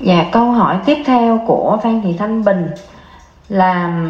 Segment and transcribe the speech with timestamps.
[0.00, 2.70] Dạ câu hỏi tiếp theo của Phan Thị Thanh Bình
[3.48, 4.00] là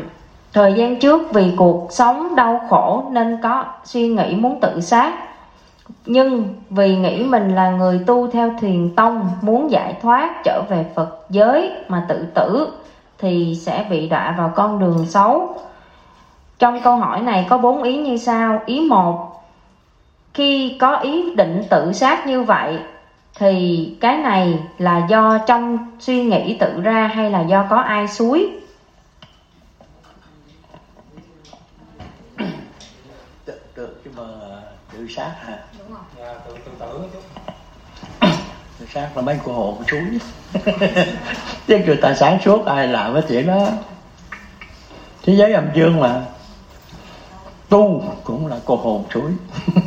[0.53, 5.15] thời gian trước vì cuộc sống đau khổ nên có suy nghĩ muốn tự sát
[6.07, 10.87] nhưng vì nghĩ mình là người tu theo thiền tông muốn giải thoát trở về
[10.95, 12.73] Phật giới mà tự tử
[13.19, 15.55] thì sẽ bị đọa vào con đường xấu.
[16.59, 18.63] Trong câu hỏi này có bốn ý như sau.
[18.67, 19.43] Ý một,
[20.35, 22.79] khi có ý định tự sát như vậy
[23.39, 28.09] thì cái này là do trong suy nghĩ tự ra hay là do có ai
[28.09, 28.51] suối?
[33.45, 34.23] tự, tự chứ mà
[34.93, 35.59] tự sát hả?
[35.79, 36.03] Đúng rồi.
[36.19, 37.05] Dạ, tự tự tử.
[38.79, 40.19] Tự sát là mấy cô hồn suối
[41.67, 43.69] chứ người ta sáng suốt ai làm cái chuyện đó
[45.23, 46.23] thế giới âm dương mà
[47.69, 49.33] tu cũng là cô hồn suối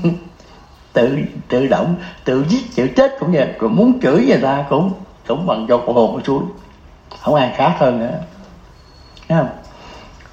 [0.94, 1.18] tự
[1.48, 3.54] tự động, tự giết chữ chết cũng vậy.
[3.60, 4.92] Rồi muốn chửi người ta cũng
[5.28, 6.42] cũng bằng do cô hồn suối
[7.20, 8.20] không ai khác hơn nữa.
[9.28, 9.50] Thấy không?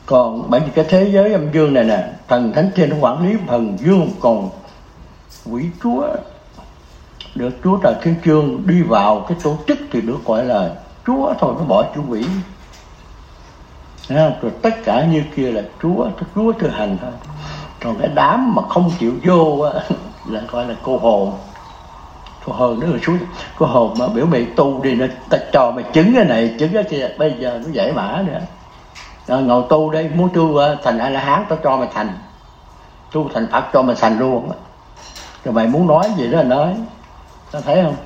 [0.07, 3.29] Còn bởi vì cái thế giới âm dương này nè, thần thánh trên nó quản
[3.29, 4.51] lý thần dương còn
[5.51, 6.07] quỷ chúa.
[7.35, 10.71] Được chúa trời thiên chương đi vào cái tổ chức thì được gọi là
[11.07, 12.25] chúa thôi, nó bỏ chữ quỷ.
[14.09, 14.33] Thấy không?
[14.43, 17.13] rồi tất cả như kia là chúa chúa thừa hành thôi.
[17.83, 19.67] Còn cái đám mà không chịu vô
[20.29, 21.33] là gọi là cô hồn.
[22.47, 23.19] Cô hồn đó là xuống.
[23.59, 26.73] Cô hồn mà biểu mày tu đi nó ta cho mày chứng cái này, chứng
[26.73, 28.41] cái kia, bây giờ nó dễ mã nữa.
[29.27, 32.09] Rồi ngồi tu đây, muốn tu ờ, thành a la hán tao cho mày thành.
[33.13, 34.51] Tu thành phật, cho mày thành luôn
[35.47, 36.75] rồi mày muốn nói gì đó là nói.
[37.51, 37.97] Tao thấy không?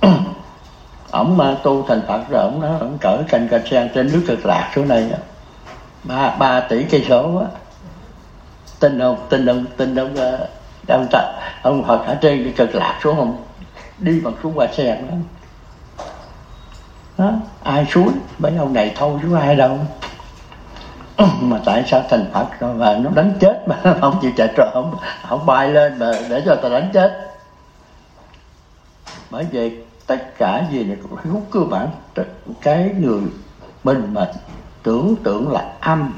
[1.10, 4.24] Ổng mà tu thành phật rồi ổng nó ổng cỡ cành cành sen trên nước
[4.26, 5.10] cực lạc xuống đây
[6.04, 7.46] ba ba tỷ cây số á.
[8.80, 9.16] Tin không?
[9.28, 9.64] Tin không?
[9.76, 10.14] Tin không
[10.86, 13.44] đang ta ông phật ở trên cái cực lạc xuống không?
[13.98, 15.16] Đi bằng xuống qua sen đó
[17.18, 18.12] đó ai xuống?
[18.38, 19.78] Mấy ông này thôi chứ ai đâu.
[21.40, 24.68] Mà tại sao thành phật rồi mà nó đánh chết mà không chịu chạy trộm?
[24.72, 24.96] Không,
[25.28, 27.30] không bay lên mà để cho ta đánh chết.
[29.30, 31.88] Bởi vậy tất cả gì này cũng hiểu cơ bản.
[32.62, 33.20] Cái người
[33.84, 34.26] mình mà
[34.82, 36.12] tưởng tượng là âm.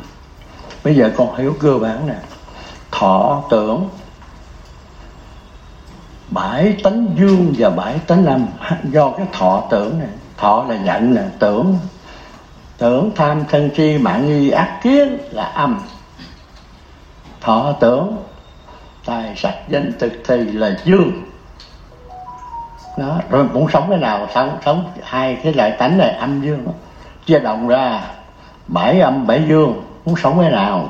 [0.85, 2.15] Bây giờ con hiểu cơ bản nè.
[2.91, 3.89] Thọ tưởng
[6.31, 8.47] bãi tánh dương và bãi tánh âm
[8.83, 10.09] do cái thọ tưởng này.
[10.37, 11.79] Thọ là giận là tưởng.
[12.79, 15.81] Tưởng tham sân si mạng nghi ác kiến là âm.
[17.41, 18.17] Thọ tưởng,
[19.05, 21.13] tài sắc danh thực thì là dương.
[22.99, 26.65] Đó, rồi muốn sống cái nào sống sống hai cái loại tánh này, âm dương.
[26.65, 26.73] Đó.
[27.27, 28.01] chia động ra
[28.67, 30.89] bảy âm bảy dương, muốn sống cái nào?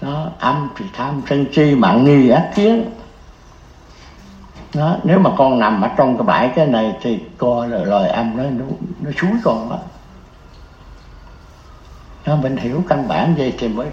[0.00, 2.90] Đó, âm thì tham sân si mạng nghi ác kiến
[4.76, 8.08] đó nếu mà con nằm ở trong cái bãi cái này thì coi là lời
[8.08, 8.64] âm nó nó,
[9.00, 9.78] nó suối con đó.
[12.26, 13.86] Nó mình hiểu căn bản vậy thì mới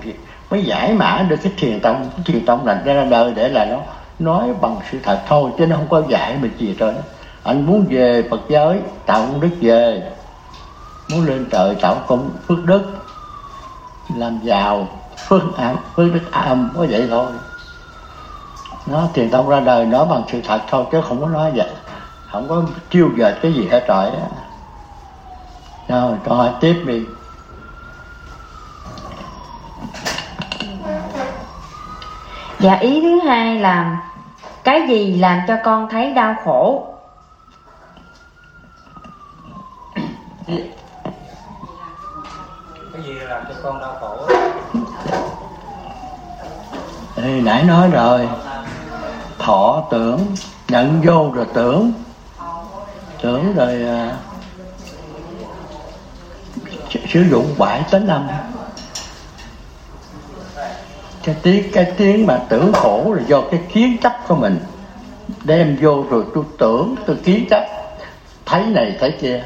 [0.50, 3.66] mới giải mã được cái thiền tông cái thiền tông là ra đời để là
[3.66, 3.78] nó
[4.20, 6.94] nói bằng sự thật thôi chứ nó không có dạy mình gì rồi
[7.44, 10.12] anh muốn về Phật giới tạo công đức về.
[11.12, 12.82] Muốn lên trời tạo công phước đức
[14.16, 14.88] làm giàu
[15.28, 17.26] phước âm phước đức âm có vậy thôi
[18.86, 21.70] nó thiền tông ra đời nói bằng sự thật thôi chứ không có nói vậy
[22.32, 24.12] không có chiêu dệt cái gì hết trời
[25.88, 27.06] rồi câu hỏi tiếp đi
[32.60, 33.98] Dạ ý thứ hai là
[34.64, 36.88] cái gì làm cho con thấy đau khổ?
[42.94, 44.28] Cái gì làm cho con đau khổ?
[47.16, 48.28] thì nãy nói rồi
[49.44, 50.20] thọ tưởng
[50.70, 51.92] nhận vô rồi tưởng.
[53.22, 54.14] Tưởng rồi uh,
[57.10, 58.28] sử dụng bãi tới âm
[61.24, 64.60] cái tiếng cái tiếng mà tưởng khổ là do cái kiến chấp của mình.
[65.44, 67.66] Đem vô rồi tôi tưởng tôi kiến chấp.
[68.46, 69.44] Thấy này thấy kia.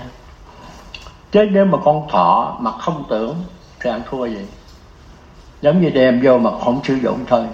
[1.32, 3.36] Chứ nếu mà con thọ mà không tưởng
[3.80, 4.46] thì ăn thua vậy.
[5.62, 7.46] Giống như đem vô mà không sử dụng thôi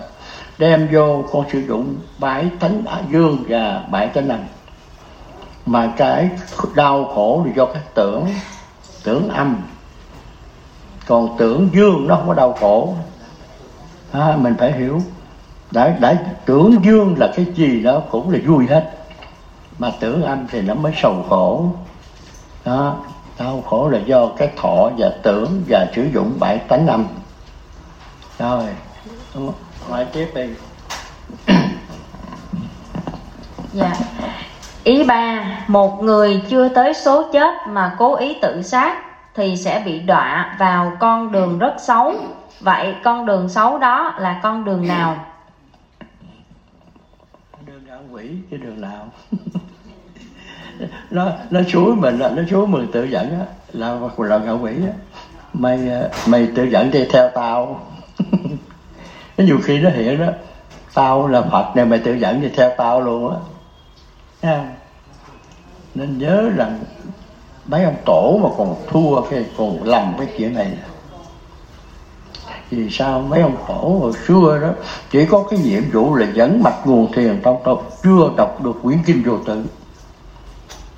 [0.64, 4.48] đem vô con sử dụng bãi tánh dương và bãi tánh lành
[5.66, 6.30] mà cái
[6.76, 8.28] đau khổ là do cái tưởng
[9.04, 9.56] tưởng âm.
[11.08, 12.96] Còn tưởng dương nó không có đau khổ.
[14.12, 15.02] À, mình phải hiểu.
[15.72, 16.16] Đã đã
[16.46, 18.92] tưởng dương là cái gì đó cũng là vui hết.
[19.80, 21.66] Mà tưởng âm thì nó mới sầu khổ.
[22.66, 22.98] Đó
[23.40, 27.06] đau khổ là do cái thọ và tưởng và sử dụng bãi tánh âm.
[28.40, 28.64] Rồi
[29.90, 30.50] hỏi tiếp đi.
[33.74, 33.94] Dạ.
[34.84, 38.98] Ý ba một người chưa tới số chết mà cố ý tự sát
[39.36, 42.14] thì sẽ bị đọa vào con đường rất xấu.
[42.60, 45.26] Vậy con đường xấu đó là con đường nào?
[47.66, 49.08] Đường ngạ quỷ cái đường nào?
[51.12, 54.94] Nó nó suối mình nó suối mình tự dẫn á là là ngạ quỷ á.
[55.54, 57.82] Mày ờ, mày tự dẫn đi theo tao
[59.38, 60.28] nó nhiều khi nó hiện đó,
[60.94, 63.36] tao là phật này mày tự dẫn thì theo tao luôn
[64.42, 64.66] á.
[65.96, 66.80] Nên nhớ rằng
[67.66, 70.78] mấy ông tổ mà còn thua cái, còn lầm cái chuyện này.
[72.70, 74.70] Vì sao mấy ông tổ hồi xưa đó,
[75.12, 78.74] chỉ có cái nhiệm vụ là dẫn mặt nguồn thiền tông tông chưa đọc được
[78.84, 79.66] quyển kinh vô tự.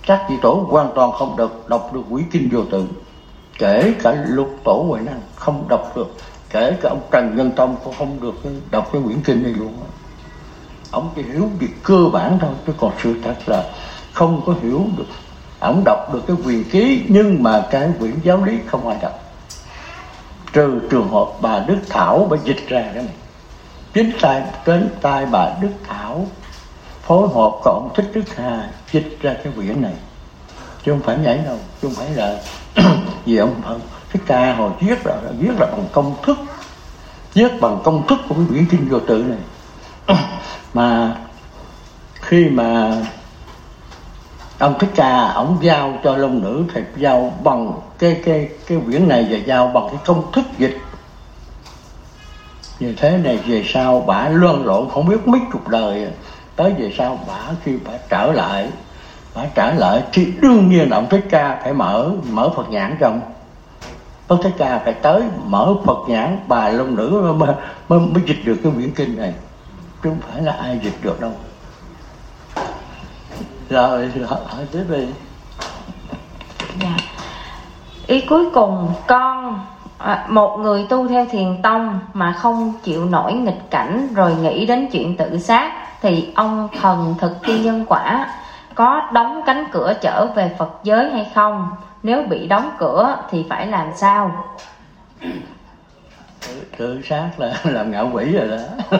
[0.05, 2.85] Các vị tổ hoàn toàn không được đọc được quyển kinh vô tự.
[3.59, 6.15] Kể cả lục tổ huệ năng không đọc được
[6.56, 8.36] kể cả ông trần nhân tông cũng không được
[8.72, 9.74] đọc cái quyển kinh này luôn
[10.96, 13.63] ông chỉ hiểu việc cơ bản thôi, chứ còn sự thật là
[14.13, 15.06] không có hiểu được.
[15.60, 19.19] Ông đọc được cái quyền ký, nhưng mà cái quyển giáo lý không ai đọc.
[20.54, 23.13] Trừ trường hợp bà đức thảo bà dịch ra cái này.
[23.94, 26.25] Chính tay đến tay bà đức thảo,
[27.02, 29.94] phối hợp cộng thích đức hà dịch ra cái quyển này.
[30.86, 32.40] Chứ không phải nhảy đâu, chứ không phải là
[33.25, 33.80] vì ông
[34.13, 36.38] cái ca hồi viết là viết là bằng công thức.
[37.34, 40.18] Viết bằng công thức của cái quyển kinh vô tự này.
[40.74, 41.16] Mà
[42.13, 42.92] khi mà
[44.60, 49.07] ông thích ca, ông giao cho long nữ thì giao bằng cái cái cái quyển
[49.07, 50.78] này và giao bằng cái công thức dịch.
[52.80, 56.07] Như thế này về sau bả luân lộn, không biết mấy chục đời,
[56.56, 58.69] tới về sau bả khi bả trở lại
[59.36, 63.22] bả trở lại thì đương nhiên ông thích ca phải mở mở phật nhãn trong
[64.30, 67.56] Bác thích ca phải tới mở phật nhãn bà long nữ mới,
[67.89, 69.33] mới, mới dịch được cái quyển kinh này.
[70.04, 71.31] Chứ không phải là ai dịch được đâu.
[73.69, 75.07] Rồi hỏi tiếp đi.
[76.81, 76.98] Dạ.
[78.07, 79.60] ý cuối cùng con
[79.98, 84.66] à, một người tu theo thiền tông mà không chịu nổi nghịch cảnh rồi nghĩ
[84.66, 85.71] đến chuyện tự sát
[86.01, 88.33] thì ông thần thực thi nhân quả
[88.75, 91.69] có đóng cánh cửa trở về Phật giới hay không?
[92.06, 94.46] Nếu bị đóng cửa thì phải làm sao?
[96.78, 98.98] Tự, sát là làm ngạo quỷ rồi đó.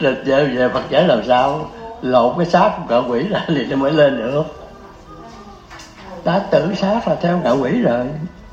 [0.00, 1.70] Rồi về, về Phật giới làm sao?
[2.02, 4.42] Lột cái xác của ngạo quỷ ra thì nó mới lên được.
[6.24, 8.06] Đã tự sát là theo ngạo quỷ rồi.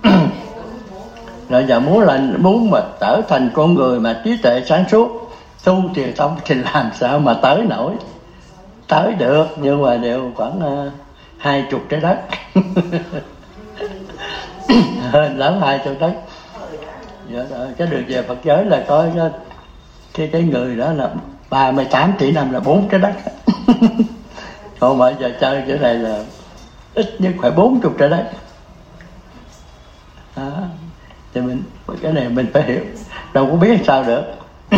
[1.49, 5.31] Rồi giờ muốn là muốn mà trở thành con người mà trí tuệ sáng suốt
[5.63, 7.93] tu thì tông thì làm sao mà tới nổi.
[8.87, 10.89] Tới được nhưng mà đều khoảng uh, ờ,
[11.39, 12.17] hai chục trái đất.
[15.11, 16.13] Hơn lắm hai chục đất.
[17.33, 17.41] Dạ,
[17.77, 19.29] cái đường về Phật giới là có cái
[20.13, 21.09] cái, cái người đó là
[21.49, 23.13] 38 tỷ năm là bốn trái đất.
[24.79, 26.23] Còn bây giờ chơi cái này là
[26.93, 28.29] ít nhất phải bốn chục trái đất.
[30.35, 30.51] Đó.
[31.33, 31.63] thì mình
[32.01, 32.81] cái này mình phải hiểu
[33.33, 34.23] đâu có biết sao được.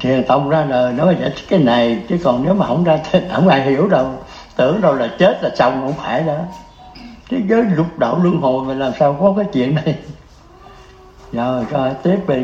[0.00, 2.98] Thì tông ra đời nói giải thích cái này chứ còn nếu mà không ra
[3.10, 4.23] thì không ai hiểu đâu
[4.56, 6.36] tưởng đâu là chết là xong, không phải đó.
[7.30, 9.98] Thế giới lục đạo luân hồi mà làm sao có cái chuyện này?
[11.32, 12.42] Rồi rồi, tiếp đi.